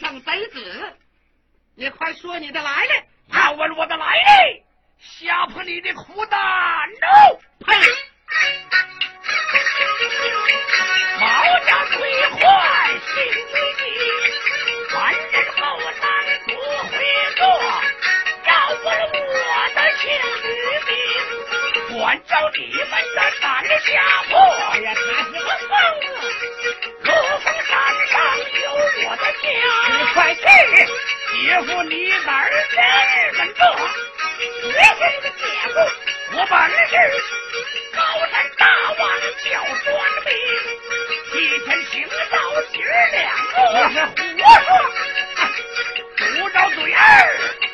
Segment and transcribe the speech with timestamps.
[0.00, 0.96] 上贼子。
[1.74, 2.92] 你快说你的来历。
[3.36, 4.62] 啊我我的来历。
[4.98, 7.74] 吓破你的苦！No，呸。
[11.20, 11.26] 毛
[11.66, 12.38] 家鬼坏
[12.98, 13.14] 心
[13.76, 13.82] 机
[14.90, 16.02] 凡人后山
[16.46, 16.50] 不
[16.88, 16.92] 会
[17.36, 17.40] 做。
[18.46, 18.92] 要不是
[19.28, 19.40] 我
[19.74, 20.02] 的情
[20.86, 23.90] 敌管教你们的胆里下
[24.30, 24.32] 破
[24.72, 26.10] 哎呀他是个疯子
[27.70, 27.72] 山
[28.08, 28.12] 上
[28.62, 28.66] 有
[29.08, 29.46] 我的家，
[29.88, 30.42] 你快去！
[31.32, 31.94] 姐夫，你
[32.26, 33.60] 哪儿跟日本的？
[34.38, 34.42] 谢
[34.72, 35.40] 谢那个姐
[35.72, 35.74] 夫，
[36.32, 36.52] 我本
[36.88, 36.92] 是
[37.94, 37.98] 高
[38.30, 38.66] 山大
[38.98, 39.00] 王
[39.44, 39.48] 叫
[39.84, 39.86] 双
[40.26, 40.28] 明，
[41.30, 41.32] 替
[41.64, 41.94] 天行
[42.30, 42.34] 道？
[42.72, 42.74] 举
[43.12, 43.22] 两
[43.52, 43.56] 个。
[43.72, 44.10] 你是胡
[44.64, 44.68] 说，
[46.16, 46.98] 不着嘴儿，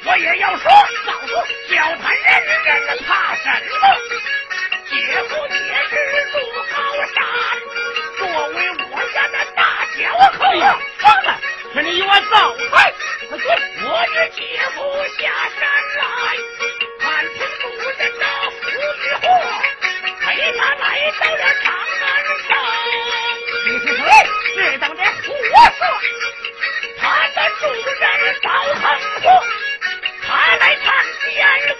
[0.04, 0.64] 我也要说。
[1.06, 1.28] 早子
[1.70, 2.24] 叫他认
[2.64, 2.68] 认，
[3.08, 3.82] 怕什么？
[4.90, 4.92] 姐
[5.28, 5.54] 夫，你
[5.88, 5.92] 是
[6.32, 6.34] 住
[6.74, 6.76] 高
[7.14, 7.25] 山。
[10.18, 10.60] 我可以，
[10.98, 11.28] 放了，
[11.74, 12.92] 趁你我走，快，
[13.28, 13.46] 快滚！
[13.84, 14.40] 我的姐
[14.74, 14.78] 夫
[15.18, 15.20] 下
[15.58, 15.60] 山
[15.98, 16.02] 来，
[16.98, 17.04] 看
[17.34, 17.68] 清楚
[17.98, 18.54] 人那胡
[19.02, 19.24] 须货，
[20.20, 20.24] 陪
[20.56, 20.84] 他来
[21.20, 21.64] 到了长
[22.00, 22.04] 安
[22.46, 22.48] 城。
[23.66, 24.00] 你是谁？
[24.54, 25.52] 是等的胡说，
[26.98, 28.00] 他的主人
[28.40, 28.82] 赵恒
[29.20, 29.24] 祸。
[30.22, 30.84] 他来探
[31.20, 31.28] 监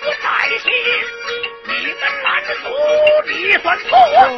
[0.00, 0.25] 不在
[0.59, 0.65] 心，
[1.65, 2.55] 你们拦住
[3.27, 3.31] 你
[3.62, 3.91] 算错。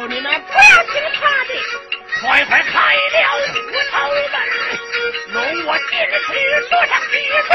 [0.07, 1.78] 你们不要听他的。
[2.21, 3.17] 快快开了
[3.47, 3.55] 虎
[3.91, 3.93] 头
[4.31, 4.35] 门，
[5.31, 5.91] 容我进
[6.27, 6.29] 去
[6.69, 7.13] 坐上几
[7.47, 7.49] 处，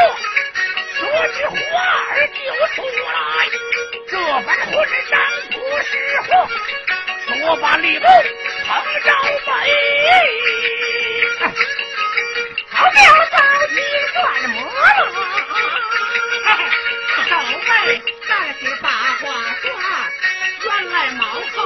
[0.95, 1.01] 说
[1.37, 1.53] 句话
[1.85, 2.37] 儿就
[2.75, 2.77] 出
[3.13, 3.15] 来。
[4.09, 4.73] 这番混
[5.11, 5.13] 账
[5.51, 6.29] 不识货，
[7.27, 8.73] 说罢立布横
[9.03, 9.09] 着
[9.45, 9.49] 门。
[12.71, 12.99] 好表
[13.31, 13.37] 高
[13.69, 13.77] 金
[14.15, 14.17] 转
[14.51, 14.57] 魔
[14.99, 15.05] 龙，
[17.29, 17.71] 守卫
[18.27, 19.23] 暂时把话
[19.61, 19.65] 说，
[20.63, 21.23] 原来毛
[21.55, 21.59] 后。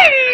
[0.00, 0.29] Yeah!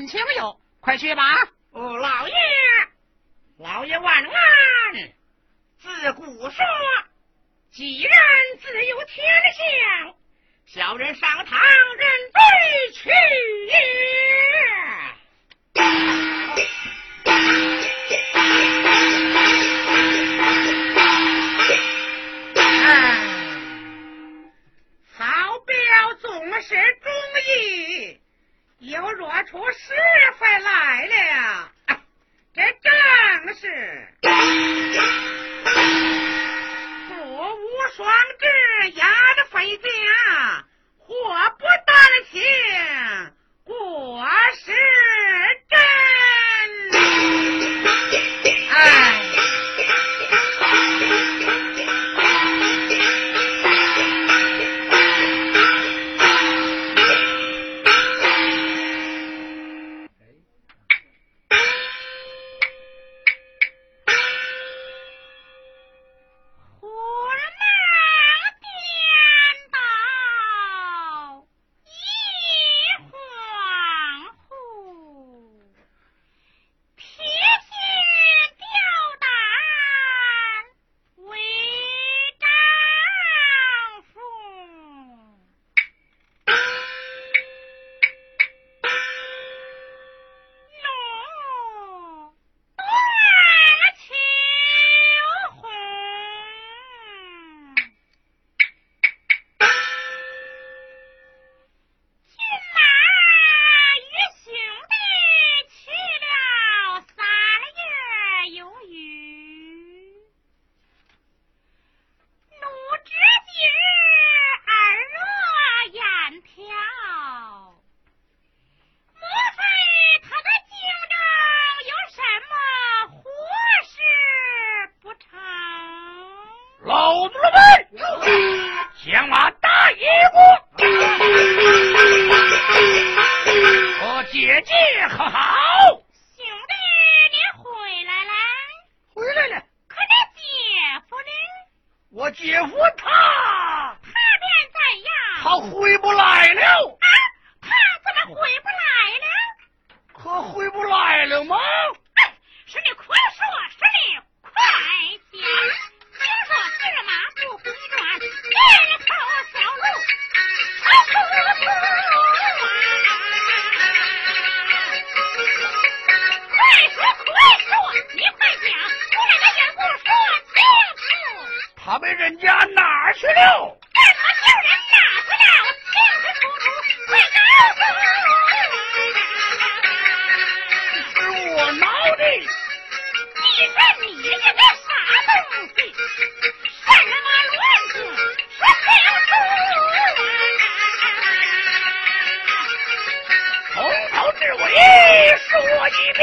[0.00, 1.22] 上堂审问请友，快去吧！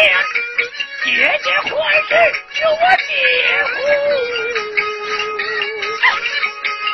[0.08, 1.70] 姐姐坏
[2.08, 2.16] 事
[2.54, 3.12] 救我姐
[3.66, 3.76] 夫。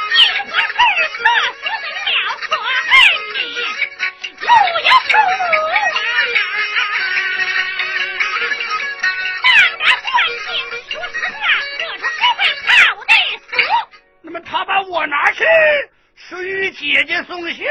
[0.09, 0.73] 你如果是
[1.13, 2.91] 死得了可恨
[3.35, 3.37] 你
[4.39, 5.77] 不由父母啊
[9.43, 9.81] 当然关
[10.39, 10.45] 心
[10.89, 11.35] 说实话
[11.79, 12.71] 惹出社会好
[13.05, 13.45] 的死
[14.21, 15.43] 那么他把我拿去
[16.15, 17.65] 是与姐姐送信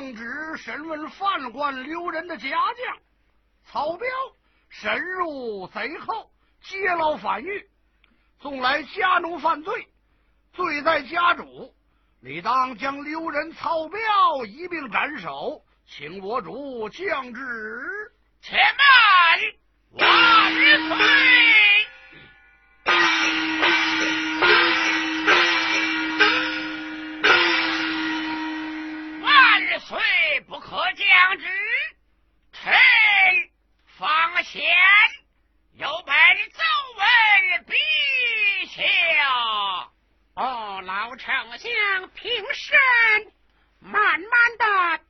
[0.00, 2.98] 奉旨审问犯官刘仁的家将
[3.66, 4.08] 曹彪，
[4.70, 6.30] 深入贼后，
[6.62, 7.68] 劫牢反狱，
[8.40, 9.86] 纵来家奴犯罪，
[10.54, 11.74] 罪在家主，
[12.20, 14.00] 理当将刘仁、曹彪
[14.46, 18.10] 一并斩首，请我主降旨。
[18.40, 20.50] 且慢，万
[20.88, 21.49] 岁！
[31.36, 31.46] 知
[32.52, 32.72] 臣，
[33.98, 34.62] 方贤
[35.74, 36.14] 有本
[36.52, 36.62] 奏
[36.96, 37.06] 闻
[37.66, 37.74] 陛
[38.68, 38.82] 下。
[40.34, 42.78] 哦，老丞相，平身，
[43.80, 45.00] 慢慢的。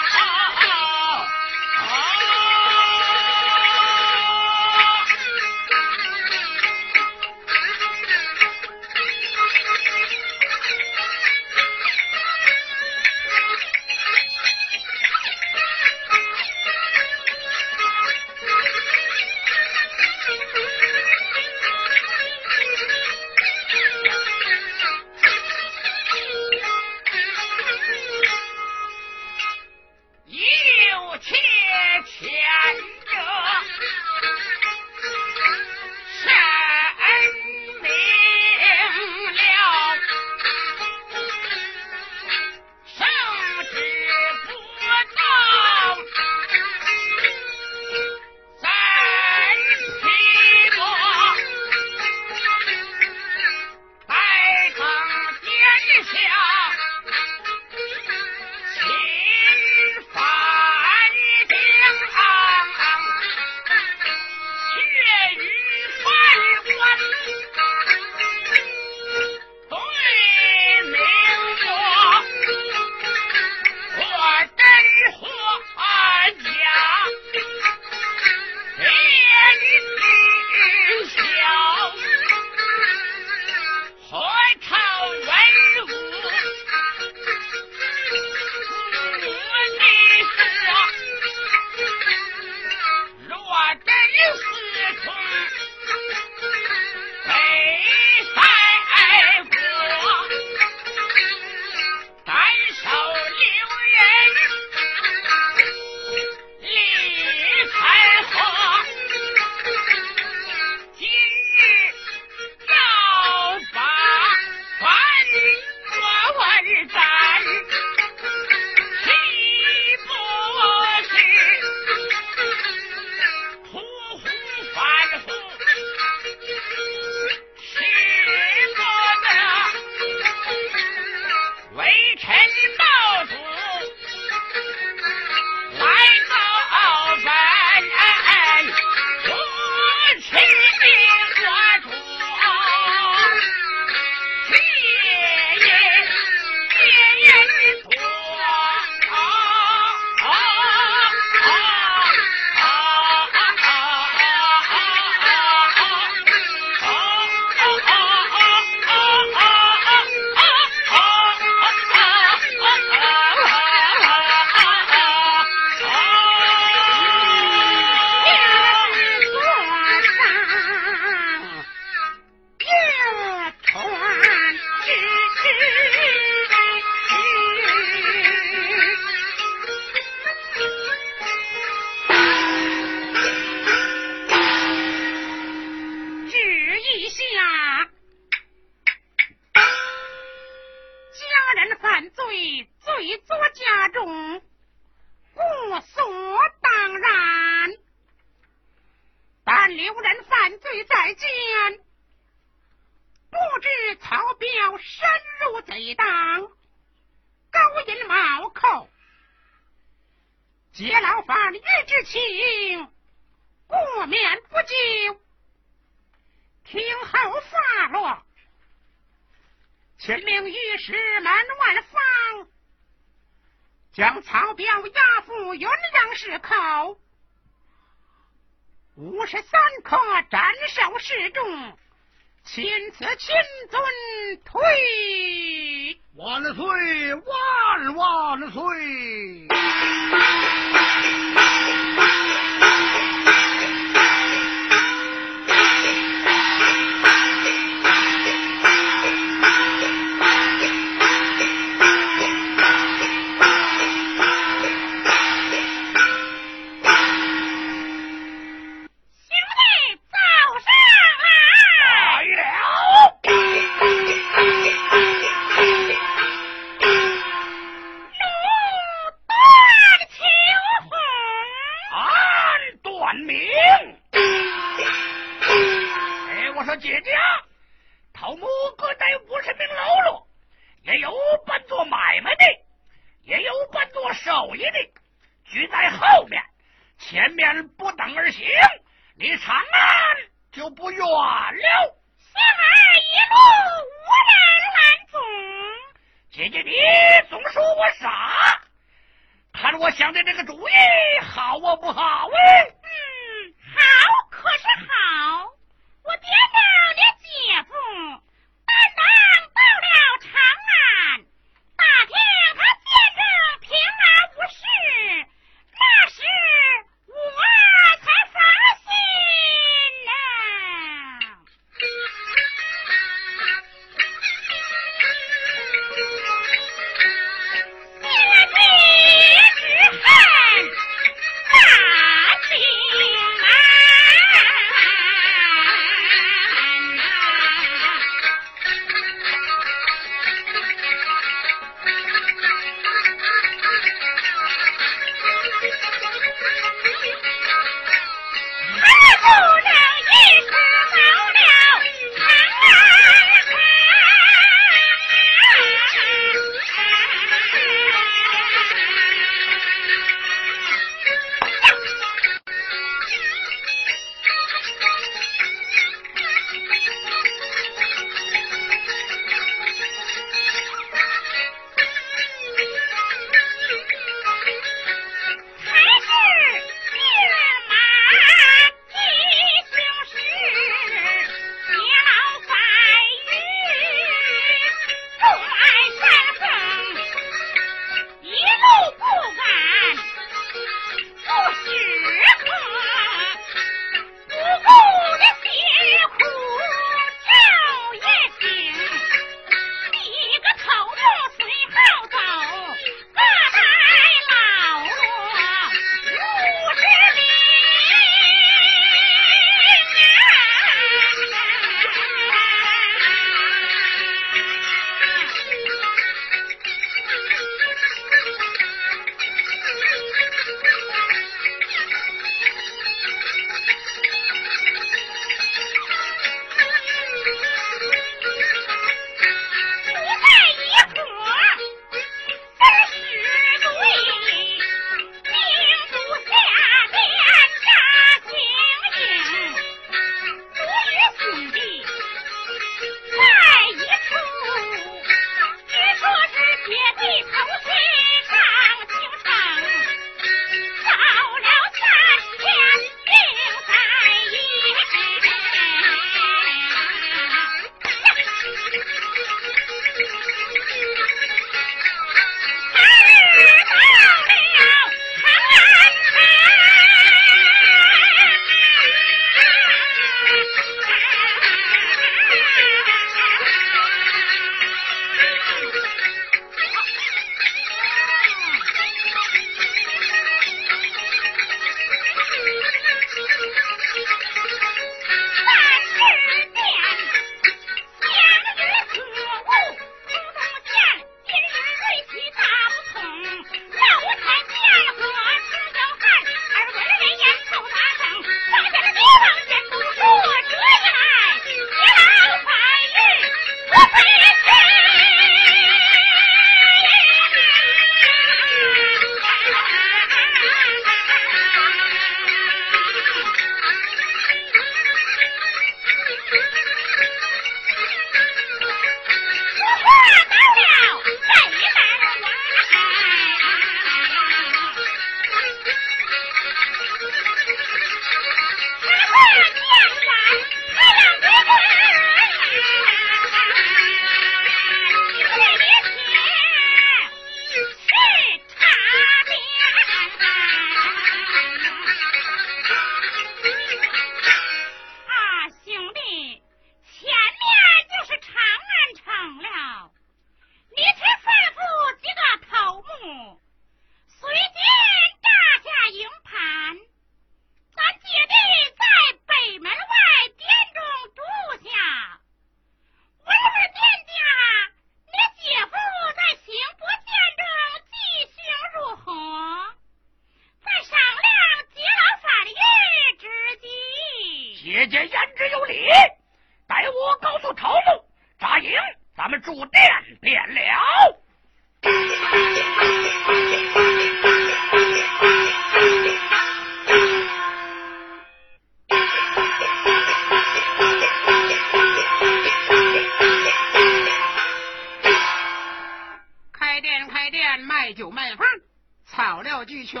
[599.28, 600.00] 草料俱全，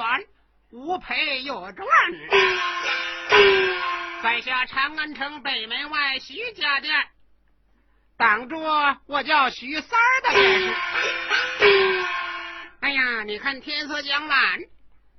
[0.70, 1.86] 无赔有赚。
[4.22, 6.90] 在下长安城北门外徐家店，
[8.16, 8.58] 挡住
[9.06, 10.74] 我叫徐三儿的便是。
[12.80, 14.60] 哎呀，你看天色将晚，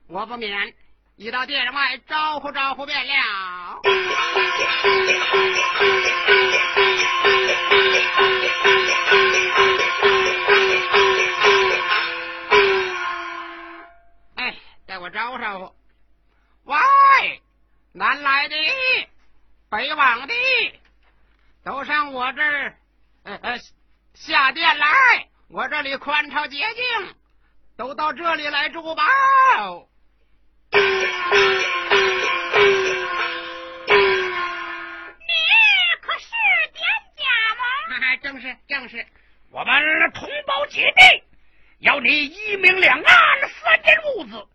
[0.07, 0.73] 我不免
[1.15, 3.79] 一到店外招呼招呼便了。
[15.09, 15.75] 我招呼招呼。
[16.65, 17.41] 喂，
[17.93, 18.55] 南来的、
[19.67, 20.33] 北往的，
[21.63, 22.77] 都上我这儿，
[23.23, 23.57] 呃呃，
[24.13, 25.27] 下店来。
[25.47, 27.15] 我这里宽敞洁净，
[27.75, 29.03] 都到这里来住吧。
[30.73, 30.79] 你
[36.01, 36.29] 可是
[36.71, 36.85] 店
[37.17, 37.23] 家
[37.55, 37.63] 吗？
[37.99, 39.03] 哎，正是正是。
[39.49, 41.23] 我们同胞姐弟，
[41.79, 44.47] 要你一明两暗三间屋子，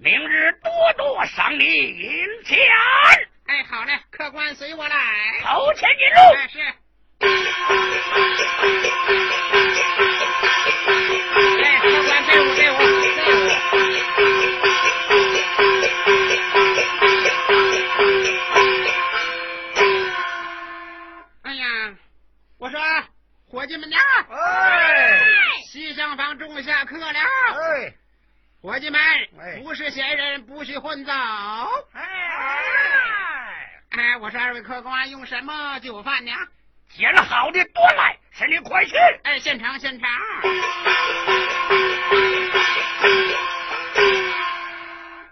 [0.00, 2.56] 明日多多赏你银钱，
[3.46, 4.96] 哎，好嘞，客官随我来。
[5.42, 6.20] 头前引路。
[6.36, 6.60] 哎，是。
[11.64, 13.48] 哎，客官对我对我对我。
[21.42, 21.66] 哎呀，
[22.58, 22.80] 我说
[23.50, 23.96] 伙计们呐，
[24.30, 25.18] 哎
[25.66, 27.18] 西厢房中下客了。
[27.18, 27.94] 哎
[28.60, 29.00] 伙计们
[29.38, 31.12] 哎，不是闲人，不许混走。
[31.92, 32.02] 哎，
[33.90, 36.32] 哎，我说二位客官用什么酒饭呢？
[36.88, 38.96] 捡好的端来，是你快去。
[39.22, 40.10] 哎，现场现场。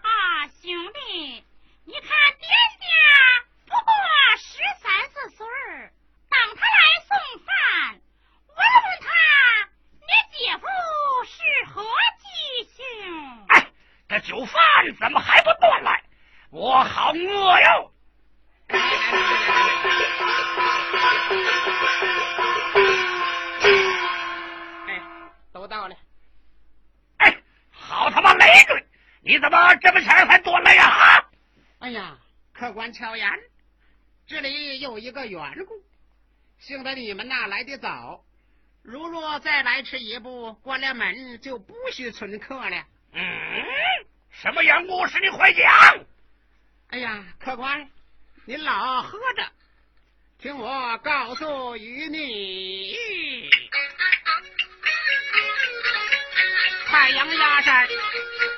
[0.03, 1.45] 啊，兄弟，
[1.85, 2.09] 你看
[2.39, 2.49] 店
[2.79, 2.87] 家
[3.67, 3.93] 不过
[4.39, 5.91] 十三四岁儿，
[6.31, 8.01] 当他来送饭，
[8.47, 8.65] 我问
[9.01, 9.09] 他，
[9.99, 10.65] 你姐夫
[11.27, 11.35] 是
[11.73, 11.83] 何
[12.23, 12.25] 居
[12.77, 12.85] 姓？
[14.09, 14.61] 哎，这酒饭
[15.01, 16.03] 怎么还不端来？
[16.51, 17.91] 我好饿哟！
[18.69, 18.79] 哎，
[25.55, 25.97] 都到了。
[27.17, 27.35] 哎，
[27.71, 28.85] 好他妈累赘！
[29.23, 30.85] 你怎么这么前儿才端来呀？
[30.85, 31.25] 啊
[31.79, 32.19] 哎呀，
[32.53, 33.27] 客官巧言，
[34.27, 35.73] 这里有一个缘故，
[36.59, 38.23] 幸得你们呐来得早。
[38.83, 42.85] 如若再来迟一步，关了门就不许存客了。
[44.43, 45.07] 什么缘故？
[45.07, 45.67] 使你快讲。
[46.91, 47.89] 哎呀，客官，
[48.45, 49.43] 您老喝着，
[50.39, 52.97] 听我告诉于你。
[56.87, 57.89] 太阳压山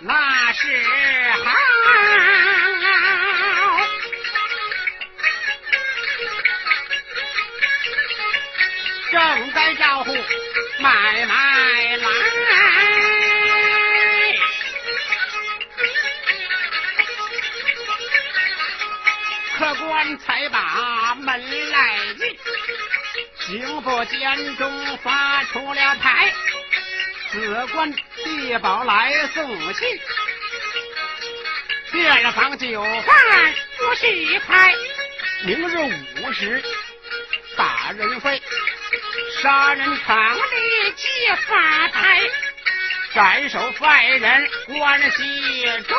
[0.01, 0.85] 那是
[1.45, 1.55] 好，
[9.11, 10.13] 正在招呼
[10.81, 12.28] 买卖来。
[19.79, 22.39] 官才把门来进，
[23.39, 26.33] 刑部监中发出了牌，
[27.31, 30.01] 子官地保来送信，
[31.93, 34.75] 店房酒饭不许开，
[35.45, 36.63] 明日午时
[37.57, 38.43] 打人非，
[39.43, 40.41] 杀人场里
[40.97, 41.09] 揭
[41.47, 42.21] 发台，
[43.15, 45.97] 斩首犯人关系中。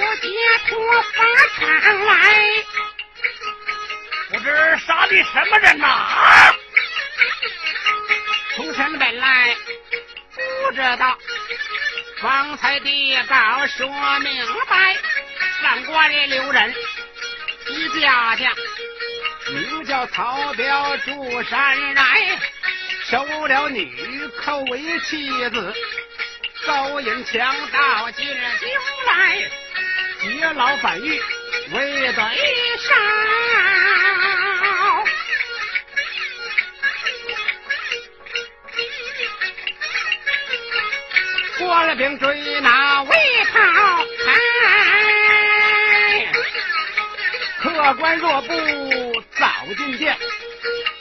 [0.00, 0.28] 解
[0.68, 1.24] 脱法
[1.56, 2.64] 场来，
[4.30, 6.54] 不知杀的什么人呐？
[8.56, 9.56] 从前本来
[10.66, 11.18] 不知道，
[12.20, 13.88] 方才地告说
[14.20, 14.96] 明白，
[15.62, 16.74] 上官的留人
[17.68, 18.54] 一家将，
[19.52, 22.38] 名叫曹彪住山来，
[23.10, 25.74] 收了女寇为妻子。
[26.66, 28.68] 勾引强盗进京
[29.06, 29.50] 来，
[30.20, 31.20] 劫牢反狱
[31.72, 32.22] 为对
[32.78, 32.94] 手。
[41.58, 43.16] 官兵追拿为
[43.52, 43.60] 讨
[44.24, 44.28] 开，
[47.62, 48.52] 客官若不
[49.38, 49.46] 早
[49.76, 50.16] 进殿，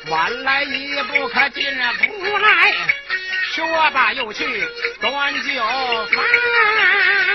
[0.07, 1.63] 晚来一步可进
[2.07, 2.74] 不来。
[3.55, 4.45] 说罢又去
[5.01, 5.63] 端酒
[6.11, 7.28] 饭。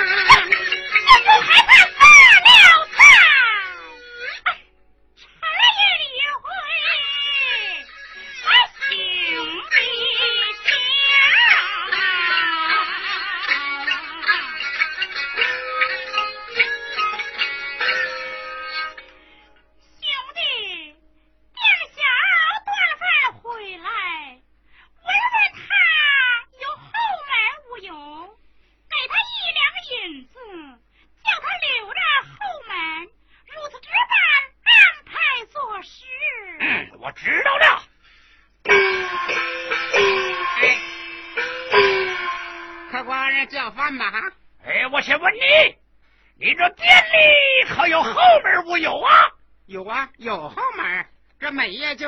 [1.55, 1.94] Ha ha ha!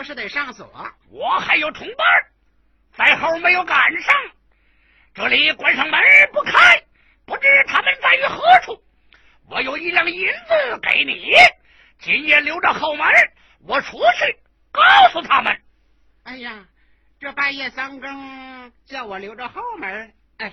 [0.07, 0.71] 是得上锁。
[1.11, 2.07] 我还有同伴
[2.97, 4.15] 在后没有赶上，
[5.13, 6.01] 这里关上门
[6.33, 6.81] 不开，
[7.27, 8.81] 不知他们在于何处。
[9.49, 11.35] 我有一两银子给你，
[11.99, 13.07] 今夜留着后门，
[13.67, 14.39] 我出去
[14.71, 14.83] 告
[15.13, 15.61] 诉他们。
[16.23, 16.65] 哎呀，
[17.21, 20.53] 这半夜三更叫我留着后门，哎，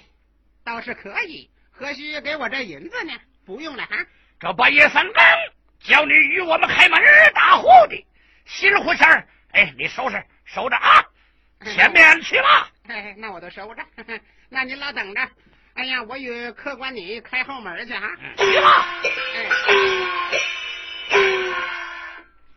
[0.65, 1.49] 倒是可以。
[1.71, 3.13] 何须给我这银子呢？
[3.45, 3.95] 不用了哈。
[4.39, 5.23] 这半夜三更
[5.79, 6.99] 叫你与我们开门
[7.33, 8.05] 打呼的，
[8.45, 11.05] 新胡仙儿，哎，你收拾收着啊，
[11.63, 12.69] 前面去吧。
[12.87, 13.83] 哎，那我都收着。
[14.49, 15.21] 那您老等着。
[15.75, 18.09] 哎呀，我与客官你开后门去哈。
[18.37, 18.85] 去吧。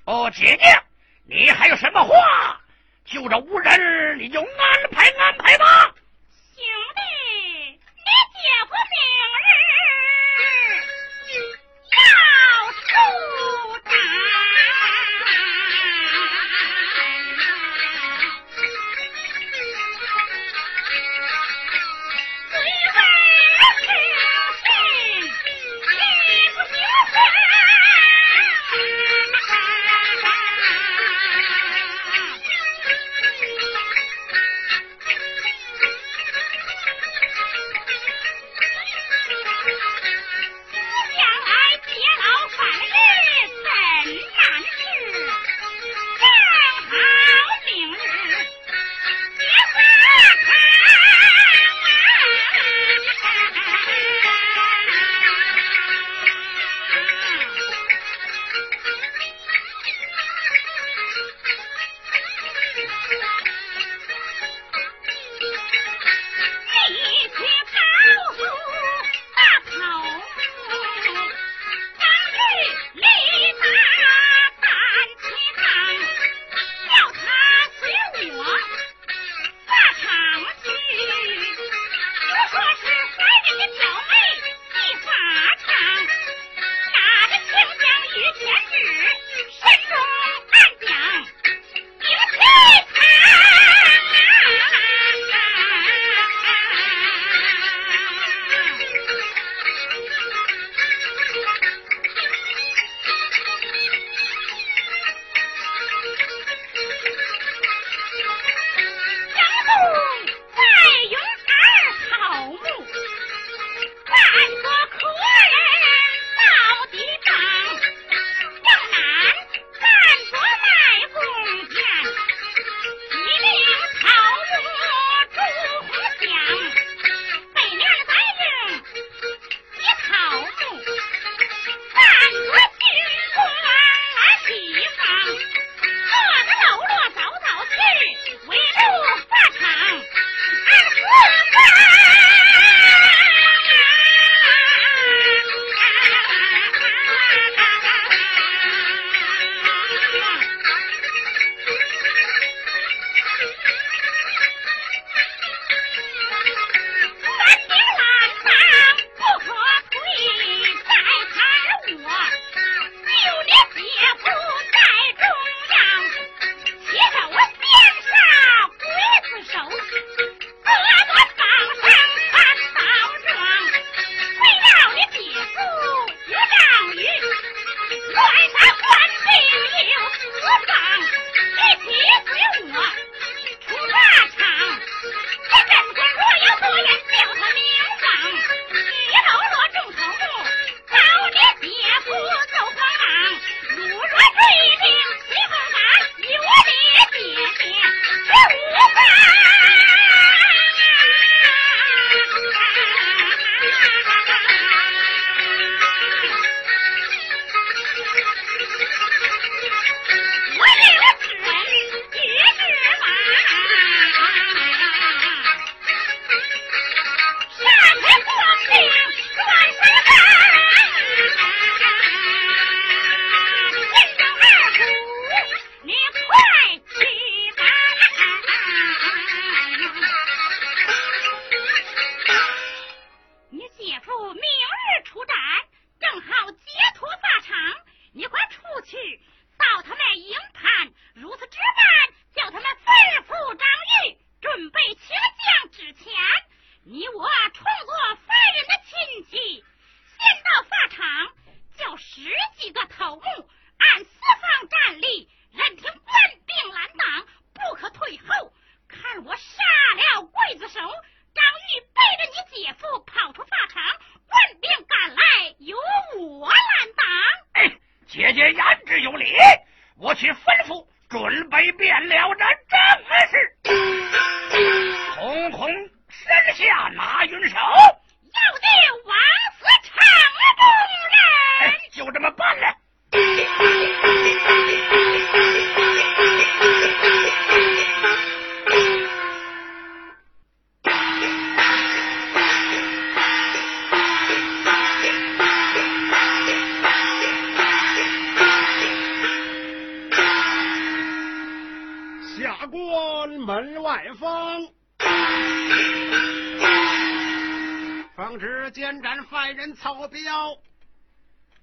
[0.04, 0.82] 哦，姐姐，
[1.28, 2.60] 你还有什么话？
[3.04, 5.94] 就这无人，你就安排安排吧。
[6.56, 7.00] 兄弟，
[7.70, 7.78] 你
[8.34, 8.98] 姐夫明
[9.44, 9.48] 日
[11.92, 12.00] 要
[12.72, 12.84] 出
[13.84, 13.92] 战。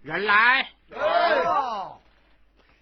[0.03, 0.67] 人来，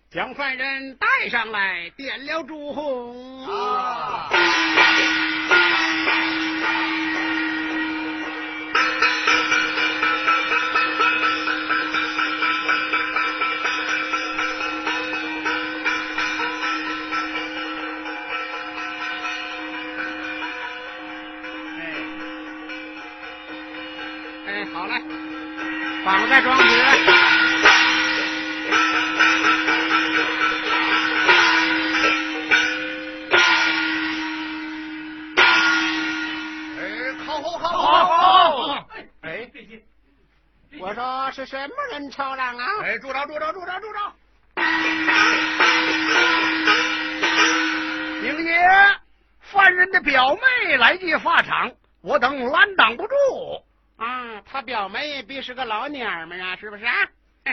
[0.09, 3.47] 将犯人带上来，点了烛红。
[3.47, 4.90] 哎，
[26.03, 26.63] 绑在庄子。
[36.79, 38.87] 哎，好好好好好！
[39.21, 39.49] 哎，
[40.79, 42.65] 我说是什么人吵嚷啊？
[42.83, 43.99] 哎，住着住着住着住着！
[48.21, 48.59] 明爷，
[49.39, 51.71] 犯人的表妹来借法场，
[52.01, 53.15] 我等拦挡不住。
[54.51, 56.93] 啊，他表妹必是个老娘们啊，是不是啊？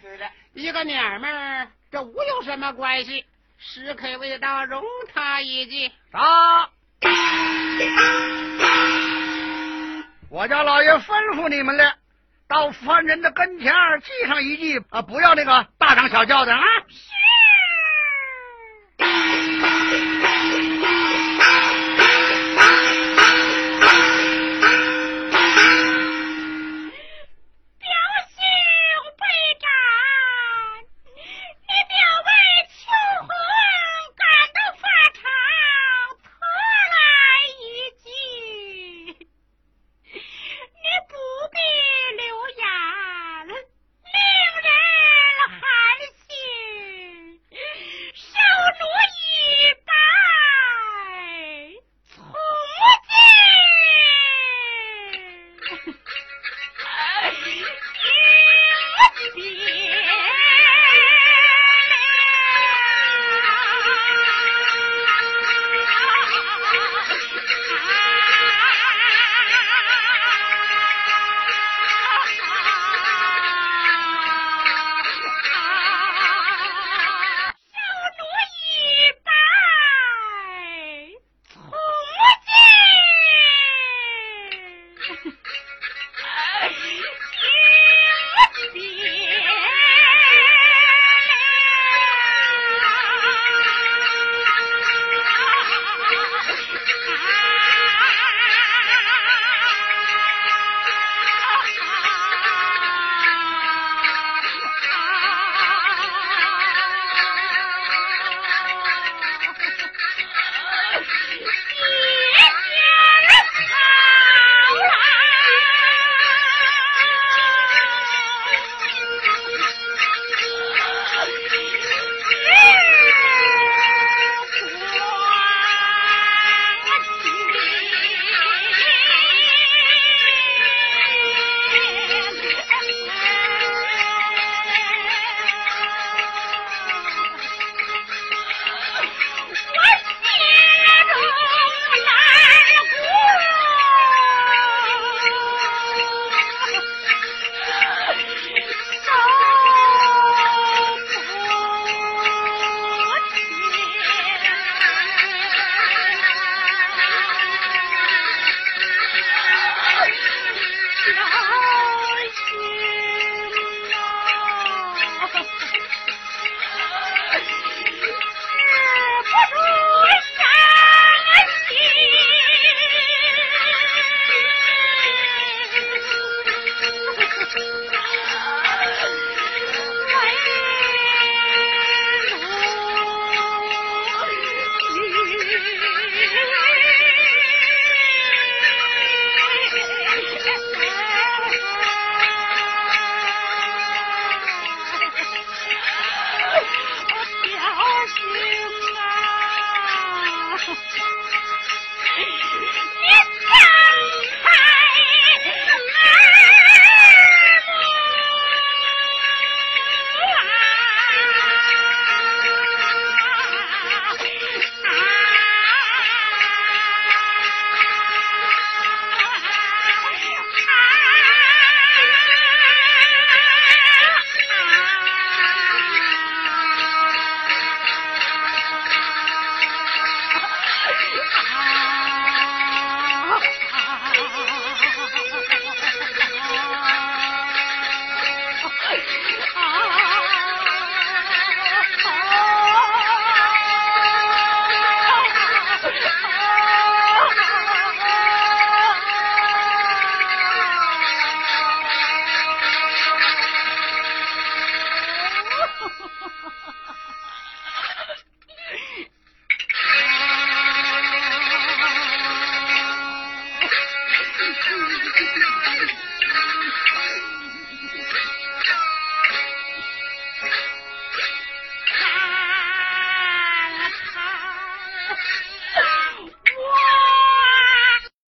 [0.00, 3.24] 是的， 一个娘们儿，这无有什么关系，
[3.58, 5.92] 实可为大容他一计。
[6.12, 6.70] 啊！
[10.30, 11.94] 我家老爷吩咐你们了，
[12.48, 16.62] 到犯人的跟前儿记上一句啊，不要那个大嚷小叫的啊。
[18.96, 19.06] 表